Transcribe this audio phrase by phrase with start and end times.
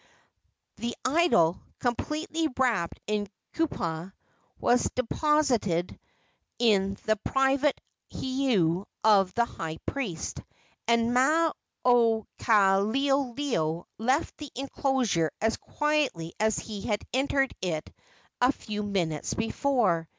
[0.77, 4.15] The idol, completely wrapped in kapa,
[4.59, 5.99] was deposited
[6.57, 7.79] in the private
[8.11, 10.39] heiau of the high priest,
[10.87, 11.15] and
[11.85, 12.15] Maukaleoleo
[13.99, 17.93] left the enclosure as quietly as he had entered it
[18.41, 20.09] a few minutes before.